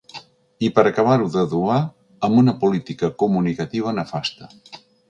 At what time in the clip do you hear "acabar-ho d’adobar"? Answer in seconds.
0.91-1.77